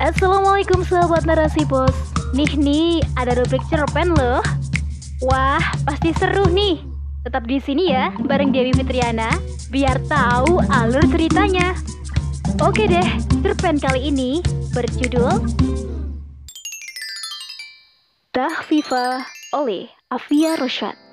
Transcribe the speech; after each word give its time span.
Assalamualaikum 0.00 0.80
sahabat 0.80 1.28
narasi 1.28 1.68
pos 1.68 1.92
Nih 2.32 2.48
nih 2.56 3.04
ada 3.20 3.36
rubrik 3.36 3.60
cerpen 3.68 4.16
loh. 4.16 4.40
Wah 5.20 5.60
pasti 5.84 6.16
seru 6.16 6.48
nih. 6.48 6.80
Tetap 7.28 7.44
di 7.44 7.60
sini 7.60 7.92
ya 7.92 8.08
bareng 8.24 8.48
Dewi 8.48 8.72
Fitriana 8.72 9.28
Biar 9.68 10.00
tahu 10.08 10.56
alur 10.72 11.04
ceritanya. 11.04 11.76
Oke 12.64 12.88
deh 12.88 13.04
cerpen 13.44 13.76
kali 13.76 14.08
ini 14.08 14.40
berjudul 14.72 15.36
Tah 18.32 18.56
Viva 18.72 19.20
oleh 19.52 19.84
Afia 20.08 20.56
Rosyad 20.56 21.09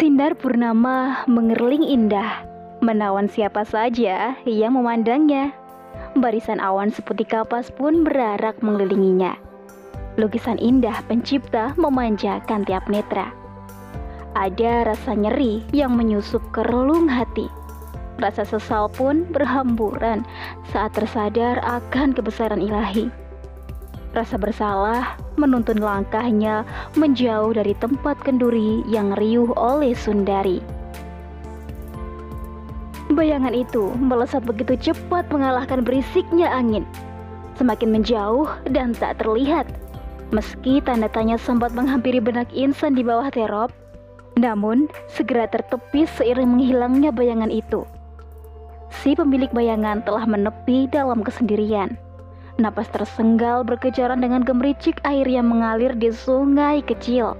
Sindar 0.00 0.32
purnama 0.32 1.28
mengerling 1.28 1.84
indah, 1.84 2.40
menawan 2.80 3.28
siapa 3.28 3.68
saja 3.68 4.32
yang 4.48 4.72
memandangnya. 4.72 5.52
Barisan 6.16 6.56
awan 6.56 6.88
seperti 6.88 7.28
kapas 7.28 7.68
pun 7.68 8.00
berarak 8.00 8.56
mengelilinginya. 8.64 9.36
Lukisan 10.16 10.56
indah 10.56 11.04
pencipta 11.04 11.76
memanjakan 11.76 12.64
tiap 12.64 12.88
netra. 12.88 13.28
Ada 14.32 14.88
rasa 14.88 15.12
nyeri 15.12 15.68
yang 15.76 15.92
menyusup 15.92 16.40
ke 16.48 16.64
relung 16.64 17.04
hati. 17.04 17.52
Rasa 18.24 18.48
sesal 18.48 18.88
pun 18.96 19.28
berhamburan 19.28 20.24
saat 20.72 20.96
tersadar 20.96 21.60
akan 21.60 22.16
kebesaran 22.16 22.64
ilahi. 22.64 23.12
Rasa 24.10 24.34
bersalah 24.34 25.14
menuntun 25.38 25.78
langkahnya 25.78 26.66
menjauh 26.98 27.54
dari 27.54 27.78
tempat 27.78 28.18
kenduri 28.26 28.82
yang 28.90 29.14
riuh 29.14 29.54
oleh 29.54 29.94
Sundari. 29.94 30.58
Bayangan 33.10 33.54
itu 33.54 33.90
melesat 33.98 34.42
begitu 34.42 34.90
cepat 34.90 35.30
mengalahkan 35.30 35.86
berisiknya 35.86 36.50
angin. 36.50 36.82
Semakin 37.58 37.90
menjauh 37.94 38.50
dan 38.70 38.94
tak 38.94 39.22
terlihat. 39.22 39.66
Meski 40.30 40.78
tanda 40.82 41.10
tanya 41.10 41.34
sempat 41.34 41.74
menghampiri 41.74 42.22
benak 42.22 42.46
insan 42.54 42.94
di 42.94 43.02
bawah 43.02 43.30
terop, 43.34 43.74
namun 44.38 44.86
segera 45.10 45.50
tertepis 45.50 46.06
seiring 46.18 46.54
menghilangnya 46.54 47.10
bayangan 47.10 47.50
itu. 47.50 47.82
Si 48.90 49.14
pemilik 49.14 49.50
bayangan 49.50 50.02
telah 50.06 50.26
menepi 50.26 50.86
dalam 50.90 51.22
kesendirian. 51.26 51.98
Napas 52.60 52.92
tersenggal 52.92 53.64
berkejaran 53.64 54.20
dengan 54.20 54.44
gemericik 54.44 55.00
air 55.08 55.24
yang 55.24 55.48
mengalir 55.48 55.96
di 55.96 56.12
sungai 56.12 56.84
kecil. 56.84 57.32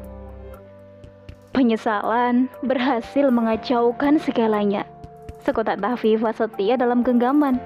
Penyesalan 1.53 2.49
berhasil 2.65 3.29
mengacaukan 3.29 4.17
segalanya. 4.17 4.89
Sekotak 5.45 5.77
Tafifa 5.77 6.33
setia 6.33 6.81
dalam 6.81 7.05
genggaman. 7.05 7.61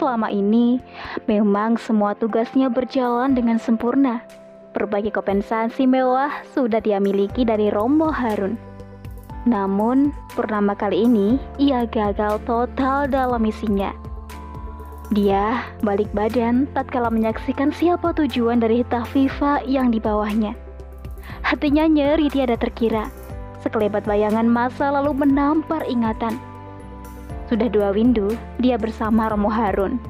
Selama 0.00 0.32
ini, 0.32 0.80
memang 1.28 1.76
semua 1.76 2.16
tugasnya 2.16 2.72
berjalan 2.72 3.36
dengan 3.36 3.60
sempurna. 3.60 4.24
Berbagai 4.72 5.12
kompensasi 5.12 5.84
mewah 5.84 6.32
sudah 6.56 6.80
dia 6.80 6.96
miliki 6.96 7.44
dari 7.44 7.68
Romo 7.68 8.08
Harun. 8.08 8.56
Namun, 9.44 10.16
purnama 10.32 10.72
kali 10.72 11.04
ini, 11.04 11.36
ia 11.60 11.84
gagal 11.84 12.40
total 12.48 13.04
dalam 13.04 13.44
misinya. 13.44 14.05
Dia 15.14 15.62
balik 15.86 16.10
badan 16.10 16.66
tatkala 16.74 17.14
menyaksikan 17.14 17.70
siapa 17.70 18.10
tujuan 18.18 18.58
dari 18.58 18.82
Tafifa 18.90 19.62
yang 19.62 19.94
di 19.94 20.02
bawahnya. 20.02 20.58
Hatinya 21.46 21.86
nyeri 21.86 22.26
tiada 22.26 22.58
terkira. 22.58 23.06
Sekelebat 23.62 24.02
bayangan 24.02 24.50
masa 24.50 24.90
lalu 24.90 25.14
menampar 25.14 25.86
ingatan. 25.86 26.34
Sudah 27.46 27.70
dua 27.70 27.94
windu, 27.94 28.34
dia 28.58 28.74
bersama 28.74 29.30
Romo 29.30 29.46
Harun. 29.46 30.02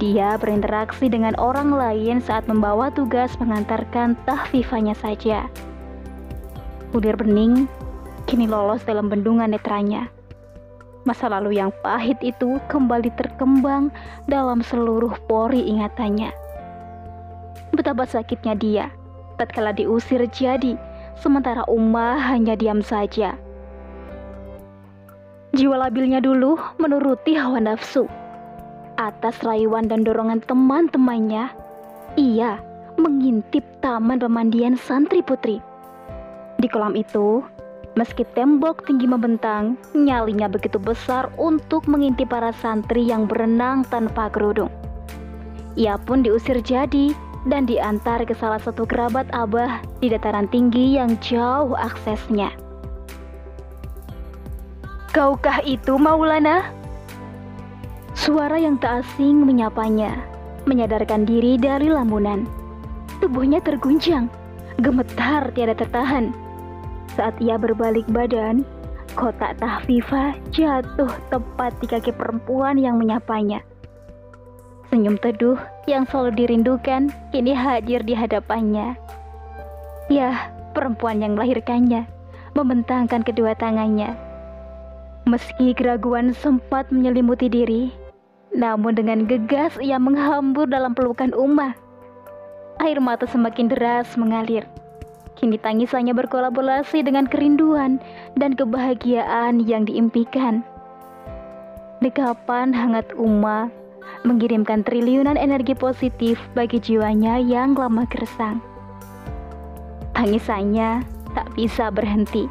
Dia 0.00 0.40
berinteraksi 0.40 1.12
dengan 1.12 1.36
orang 1.36 1.68
lain 1.68 2.24
saat 2.24 2.48
membawa 2.48 2.88
tugas 2.88 3.36
mengantarkan 3.36 4.16
Tahfifanya 4.24 4.96
saja. 4.96 5.44
Udir 6.96 7.20
bening 7.20 7.68
kini 8.24 8.48
lolos 8.48 8.80
dalam 8.88 9.12
bendungan 9.12 9.52
netranya. 9.52 10.08
Masa 11.02 11.26
lalu 11.26 11.58
yang 11.58 11.74
pahit 11.82 12.18
itu 12.22 12.62
kembali 12.70 13.10
terkembang 13.18 13.90
dalam 14.30 14.62
seluruh 14.62 15.18
pori 15.26 15.66
ingatannya. 15.66 16.30
Betapa 17.74 18.06
sakitnya 18.06 18.54
dia 18.54 18.86
tatkala 19.42 19.74
diusir 19.74 20.22
jadi, 20.30 20.78
sementara 21.18 21.66
Uma 21.66 22.14
hanya 22.14 22.54
diam 22.54 22.78
saja. 22.78 23.34
Jiwa 25.52 25.76
labilnya 25.88 26.22
dulu 26.22 26.56
menuruti 26.78 27.34
hawa 27.36 27.58
nafsu. 27.58 28.06
Atas 28.96 29.42
rayuan 29.42 29.90
dan 29.90 30.06
dorongan 30.06 30.40
teman-temannya, 30.46 31.50
ia 32.16 32.62
mengintip 32.96 33.66
taman 33.82 34.22
pemandian 34.22 34.78
santri 34.78 35.20
putri. 35.20 35.58
Di 36.62 36.70
kolam 36.70 36.94
itu, 36.94 37.42
Meski 37.92 38.24
tembok 38.32 38.88
tinggi 38.88 39.04
membentang, 39.04 39.76
nyalinya 39.92 40.48
begitu 40.48 40.80
besar 40.80 41.28
untuk 41.36 41.84
mengintip 41.84 42.32
para 42.32 42.48
santri 42.56 43.04
yang 43.04 43.28
berenang 43.28 43.84
tanpa 43.84 44.32
kerudung. 44.32 44.72
Ia 45.76 46.00
pun 46.00 46.24
diusir 46.24 46.56
jadi 46.64 47.12
dan 47.44 47.68
diantar 47.68 48.24
ke 48.24 48.32
salah 48.32 48.56
satu 48.56 48.88
kerabat 48.88 49.28
Abah 49.36 49.84
di 50.00 50.08
dataran 50.08 50.48
tinggi 50.48 50.96
yang 50.96 51.20
jauh 51.20 51.76
aksesnya. 51.76 52.48
Kaukah 55.12 55.60
itu 55.60 56.00
Maulana? 56.00 56.72
Suara 58.16 58.56
yang 58.56 58.80
tak 58.80 59.04
asing 59.04 59.44
menyapanya, 59.44 60.16
menyadarkan 60.64 61.28
diri 61.28 61.60
dari 61.60 61.92
lamunan. 61.92 62.48
Tubuhnya 63.20 63.60
terguncang, 63.60 64.32
gemetar 64.80 65.52
tiada 65.52 65.76
tertahan 65.76 66.41
saat 67.14 67.36
ia 67.40 67.60
berbalik 67.60 68.08
badan, 68.08 68.64
kotak 69.12 69.60
Tahfifa 69.60 70.32
jatuh 70.52 71.12
tepat 71.28 71.76
di 71.84 71.86
kaki 71.88 72.12
perempuan 72.16 72.80
yang 72.80 72.96
menyapanya. 72.96 73.60
Senyum 74.88 75.16
teduh 75.20 75.56
yang 75.88 76.04
selalu 76.04 76.44
dirindukan 76.44 77.08
kini 77.32 77.56
hadir 77.56 78.04
di 78.04 78.12
hadapannya. 78.12 78.96
Ya, 80.12 80.52
perempuan 80.76 81.24
yang 81.24 81.36
melahirkannya, 81.36 82.04
membentangkan 82.52 83.24
kedua 83.24 83.56
tangannya. 83.56 84.12
Meski 85.24 85.72
keraguan 85.72 86.36
sempat 86.36 86.92
menyelimuti 86.92 87.48
diri, 87.48 87.88
namun 88.52 88.92
dengan 88.92 89.24
gegas 89.24 89.72
ia 89.80 89.96
menghambur 89.96 90.68
dalam 90.68 90.92
pelukan 90.92 91.32
Uma. 91.32 91.72
Air 92.84 93.00
mata 93.00 93.24
semakin 93.24 93.72
deras 93.72 94.12
mengalir. 94.18 94.68
Kini 95.32 95.56
tangisannya 95.56 96.12
berkolaborasi 96.12 97.02
dengan 97.02 97.24
kerinduan 97.24 97.98
dan 98.36 98.52
kebahagiaan 98.52 99.64
yang 99.64 99.88
diimpikan. 99.88 100.60
Dekapan 102.04 102.74
hangat 102.74 103.14
Uma 103.16 103.70
mengirimkan 104.22 104.86
triliunan 104.86 105.38
energi 105.38 105.74
positif 105.74 106.38
bagi 106.54 106.78
jiwanya 106.78 107.38
yang 107.38 107.74
lama 107.74 108.06
gersang. 108.10 108.62
Tangisannya 110.12 111.02
tak 111.32 111.48
bisa 111.56 111.88
berhenti. 111.88 112.46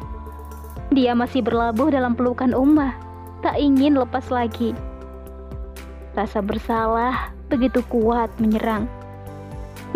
Dia 0.92 1.16
masih 1.16 1.40
berlabuh 1.40 1.88
dalam 1.88 2.12
pelukan 2.12 2.52
Uma, 2.52 2.92
tak 3.40 3.56
ingin 3.56 3.96
lepas 3.96 4.28
lagi. 4.28 4.76
Rasa 6.12 6.44
bersalah 6.44 7.32
begitu 7.48 7.80
kuat 7.88 8.28
menyerang. 8.36 8.84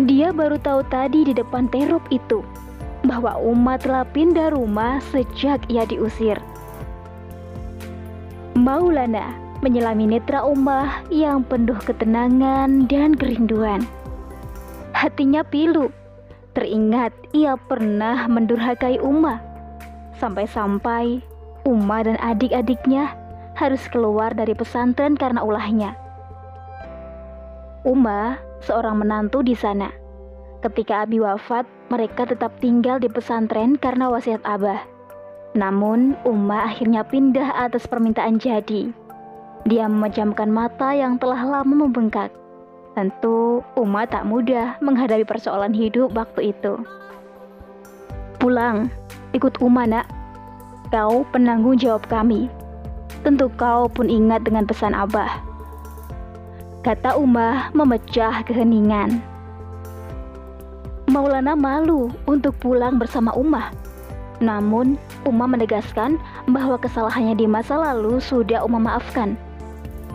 Dia 0.01 0.33
baru 0.33 0.57
tahu 0.61 0.85
tadi 0.89 1.29
di 1.29 1.33
depan 1.37 1.69
terop 1.69 2.05
itu 2.09 2.45
bahwa 3.07 3.39
umat 3.39 3.87
telah 3.87 4.05
pindah 4.11 4.53
rumah 4.53 4.99
sejak 5.15 5.63
ia 5.71 5.87
diusir. 5.87 6.39
Maulana 8.59 9.47
menyelami 9.65 10.17
netra 10.17 10.45
Ummah 10.45 11.07
yang 11.09 11.47
penuh 11.47 11.77
ketenangan 11.81 12.89
dan 12.91 13.17
kerinduan. 13.17 13.85
Hatinya 14.93 15.45
pilu, 15.45 15.93
teringat 16.57 17.13
ia 17.37 17.57
pernah 17.57 18.29
mendurhakai 18.29 19.01
Ummah. 19.01 19.41
Sampai-sampai 20.17 21.21
Ummah 21.69 22.01
dan 22.09 22.17
adik-adiknya 22.21 23.13
harus 23.57 23.85
keluar 23.89 24.33
dari 24.33 24.53
pesantren 24.53 25.17
karena 25.17 25.45
ulahnya. 25.45 25.97
Uma, 27.85 28.41
seorang 28.65 29.05
menantu 29.05 29.45
di 29.45 29.53
sana. 29.53 30.06
Ketika 30.65 31.05
Abi 31.05 31.21
wafat, 31.21 31.69
mereka 31.93 32.25
tetap 32.25 32.57
tinggal 32.65 32.97
di 32.97 33.13
pesantren 33.13 33.77
karena 33.77 34.09
wasiat 34.09 34.41
Abah. 34.49 34.81
Namun, 35.53 36.17
Uma 36.25 36.69
akhirnya 36.69 37.05
pindah 37.05 37.53
atas 37.57 37.85
permintaan 37.85 38.41
jadi. 38.41 38.93
Dia 39.69 39.85
memejamkan 39.89 40.49
mata 40.49 40.97
yang 40.97 41.21
telah 41.21 41.45
lama 41.45 41.75
membengkak. 41.87 42.33
Tentu, 42.97 43.61
Uma 43.77 44.09
tak 44.09 44.25
mudah 44.25 44.81
menghadapi 44.81 45.29
persoalan 45.29 45.77
hidup 45.77 46.17
waktu 46.17 46.57
itu. 46.57 46.81
Pulang, 48.41 48.89
ikut 49.37 49.61
Uma 49.61 49.85
nak. 49.85 50.07
Kau 50.89 51.27
penanggung 51.35 51.77
jawab 51.77 52.07
kami. 52.09 52.49
tentu 53.27 53.51
kau 53.59 53.91
pun 53.91 54.07
ingat 54.07 54.47
dengan 54.47 54.71
pesan 54.71 54.95
Abah. 54.95 55.43
Kata 56.87 57.19
Umah 57.19 57.75
memecah 57.75 58.47
keheningan. 58.47 59.19
Maulana 61.17 61.57
malu 61.57 62.13
untuk 62.29 62.53
pulang 62.61 63.01
bersama 63.01 63.33
Umah. 63.33 63.73
Namun, 64.45 65.01
Umah 65.25 65.49
menegaskan 65.49 66.21
bahwa 66.53 66.77
kesalahannya 66.77 67.41
di 67.41 67.49
masa 67.49 67.81
lalu 67.81 68.21
sudah 68.21 68.61
Umah 68.61 68.85
maafkan. 68.85 69.33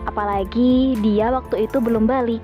Apalagi 0.06 0.94
dia 1.02 1.34
waktu 1.34 1.66
itu 1.66 1.82
belum 1.82 2.06
balik. 2.06 2.38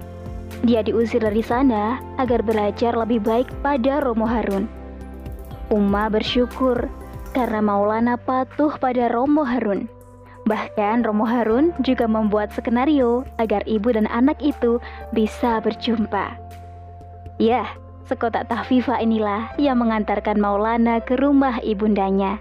Dia 0.66 0.82
diusir 0.82 1.22
dari 1.22 1.46
sana 1.46 2.02
agar 2.18 2.42
belajar 2.42 2.98
lebih 2.98 3.22
baik 3.22 3.46
pada 3.62 4.02
Romo 4.02 4.26
Harun. 4.26 4.66
Uma 5.70 6.10
bersyukur 6.10 6.90
karena 7.38 7.62
Maulana 7.62 8.18
patuh 8.18 8.74
pada 8.82 9.06
Romo 9.14 9.46
Harun. 9.46 9.86
Bahkan 10.50 11.06
Romo 11.06 11.30
Harun 11.30 11.78
juga 11.86 12.10
membuat 12.10 12.50
skenario 12.58 13.22
agar 13.38 13.62
ibu 13.70 13.94
dan 13.94 14.10
anak 14.10 14.42
itu 14.42 14.82
bisa 15.14 15.62
berjumpa. 15.62 16.34
Ya, 17.38 17.70
sekotak 18.08 18.48
tahfifa 18.48 18.98
inilah 19.04 19.54
yang 19.60 19.84
mengantarkan 19.84 20.40
Maulana 20.40 21.04
ke 21.04 21.20
rumah 21.20 21.60
ibundanya. 21.60 22.40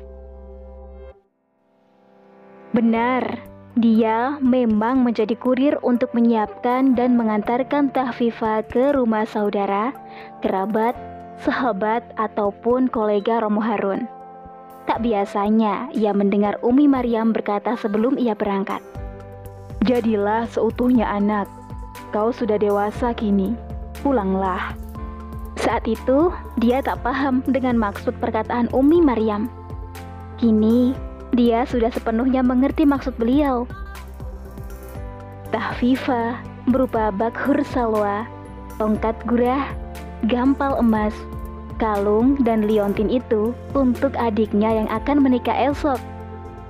Benar, 2.70 3.42
dia 3.76 4.40
memang 4.40 5.04
menjadi 5.04 5.36
kurir 5.36 5.76
untuk 5.84 6.14
menyiapkan 6.16 6.96
dan 6.96 7.18
mengantarkan 7.18 7.92
tahfifa 7.92 8.64
ke 8.64 8.96
rumah 8.96 9.28
saudara, 9.28 9.92
kerabat, 10.40 10.96
sahabat, 11.42 12.00
ataupun 12.16 12.88
kolega 12.88 13.44
Romo 13.44 13.60
Harun. 13.60 14.08
Tak 14.86 15.02
biasanya 15.02 15.90
ia 15.92 16.14
mendengar 16.14 16.62
Umi 16.62 16.86
Maryam 16.86 17.34
berkata 17.34 17.74
sebelum 17.74 18.16
ia 18.16 18.38
berangkat. 18.38 18.80
Jadilah 19.82 20.46
seutuhnya 20.46 21.10
anak, 21.10 21.50
kau 22.14 22.30
sudah 22.30 22.56
dewasa 22.56 23.12
kini, 23.12 23.52
pulanglah. 24.00 24.85
Saat 25.56 25.88
itu, 25.88 26.30
dia 26.60 26.84
tak 26.84 27.00
paham 27.00 27.40
dengan 27.48 27.80
maksud 27.80 28.12
perkataan 28.20 28.68
Umi 28.76 29.00
Maryam. 29.00 29.48
Kini, 30.36 30.92
dia 31.32 31.64
sudah 31.64 31.88
sepenuhnya 31.90 32.44
mengerti 32.44 32.84
maksud 32.84 33.16
beliau. 33.16 33.64
Tahfifa 35.50 36.36
berupa 36.68 37.08
bakhur 37.08 37.56
salwa, 37.64 38.28
tongkat 38.76 39.16
gurah, 39.24 39.72
gampal 40.28 40.76
emas, 40.76 41.16
kalung, 41.80 42.36
dan 42.44 42.68
liontin 42.68 43.08
itu 43.08 43.56
untuk 43.72 44.12
adiknya 44.20 44.84
yang 44.84 44.88
akan 44.92 45.24
menikah 45.24 45.56
esok. 45.72 46.00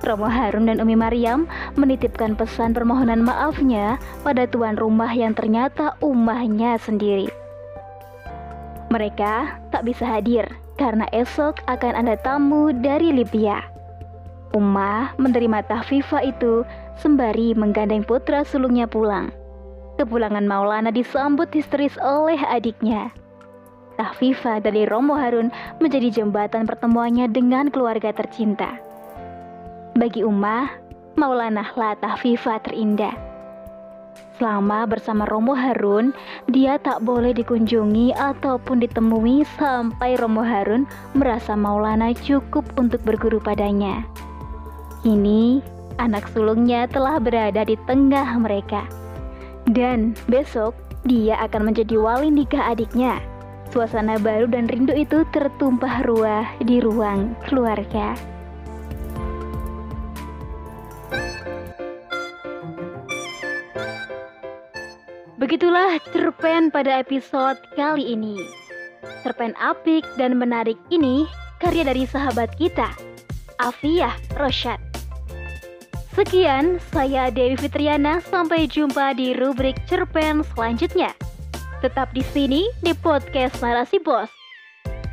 Romo 0.05 0.29
Harun 0.29 0.69
dan 0.69 0.77
Umi 0.77 0.93
Maryam 0.93 1.49
menitipkan 1.73 2.37
pesan 2.37 2.71
permohonan 2.77 3.25
maafnya 3.25 3.97
pada 4.21 4.45
tuan 4.45 4.77
rumah 4.77 5.09
yang 5.09 5.33
ternyata 5.33 5.97
umahnya 6.05 6.77
sendiri. 6.77 7.27
Mereka 8.87 9.59
tak 9.75 9.83
bisa 9.83 10.07
hadir 10.07 10.47
karena 10.79 11.03
esok 11.11 11.59
akan 11.67 11.93
ada 12.05 12.15
tamu 12.15 12.71
dari 12.71 13.11
Libya. 13.11 13.59
Umah 14.55 15.11
menerima 15.19 15.67
tahfifa 15.67 16.23
itu 16.23 16.63
sembari 16.95 17.51
menggandeng 17.51 18.07
putra 18.07 18.47
sulungnya 18.47 18.87
pulang. 18.87 19.29
Kepulangan 19.99 20.47
Maulana 20.47 20.93
disambut 20.93 21.51
histeris 21.51 21.99
oleh 21.99 22.39
adiknya. 22.47 23.11
Tahfifa 23.97 24.61
dari 24.61 24.85
Romo 24.85 25.17
Harun 25.17 25.49
menjadi 25.81 26.21
jembatan 26.21 26.69
pertemuannya 26.69 27.27
dengan 27.33 27.67
keluarga 27.73 28.13
tercinta. 28.13 28.77
Bagi 29.97 30.21
Umah, 30.21 30.69
Maulana 31.17 31.65
lah 31.73 31.97
Tahfifa 31.97 32.61
terindah. 32.61 33.26
Selama 34.37 34.85
bersama 34.85 35.25
Romo 35.25 35.57
Harun, 35.57 36.13
dia 36.45 36.77
tak 36.77 37.01
boleh 37.01 37.33
dikunjungi 37.33 38.13
ataupun 38.13 38.85
ditemui 38.85 39.41
sampai 39.57 40.13
Romo 40.13 40.45
Harun 40.45 40.85
merasa 41.17 41.57
Maulana 41.57 42.13
cukup 42.13 42.61
untuk 42.77 43.01
berguru 43.01 43.41
padanya. 43.41 44.05
Kini, 45.01 45.65
anak 45.97 46.29
sulungnya 46.29 46.85
telah 46.85 47.17
berada 47.17 47.65
di 47.65 47.73
tengah 47.89 48.37
mereka. 48.37 48.85
Dan 49.65 50.13
besok, 50.29 50.77
dia 51.09 51.41
akan 51.41 51.73
menjadi 51.73 51.97
wali 51.97 52.29
nikah 52.29 52.77
adiknya. 52.77 53.17
Suasana 53.73 54.21
baru 54.21 54.47
dan 54.47 54.69
rindu 54.69 54.93
itu 54.93 55.25
tertumpah 55.33 56.05
ruah 56.05 56.45
di 56.61 56.77
ruang 56.79 57.35
keluarga. 57.49 58.15
Begitulah 65.47 65.95
cerpen 66.11 66.67
pada 66.67 66.99
episode 66.99 67.55
kali 67.79 68.19
ini. 68.19 68.35
Cerpen 69.23 69.55
apik 69.55 70.03
dan 70.19 70.35
menarik 70.35 70.75
ini 70.91 71.23
karya 71.63 71.87
dari 71.87 72.03
sahabat 72.03 72.51
kita, 72.59 72.91
Afiyah 73.55 74.11
Rosyad. 74.35 74.75
Sekian, 76.11 76.83
saya 76.91 77.31
Dewi 77.31 77.55
Fitriana. 77.55 78.19
Sampai 78.27 78.67
jumpa 78.67 79.15
di 79.15 79.31
rubrik 79.39 79.79
cerpen 79.87 80.43
selanjutnya. 80.51 81.15
Tetap 81.79 82.11
di 82.11 82.27
sini 82.35 82.67
di 82.83 82.91
podcast 82.91 83.63
Narasi 83.63 84.03
Bos. 84.03 84.27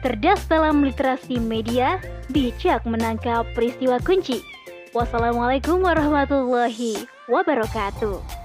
Cerdas 0.03 0.43
dalam 0.51 0.83
literasi 0.83 1.39
media, 1.39 2.03
bijak 2.35 2.83
menangkap 2.83 3.47
peristiwa 3.55 4.03
kunci. 4.03 4.43
Wassalamualaikum 4.91 5.79
warahmatullahi 5.79 7.07
wabarakatuh. 7.31 8.44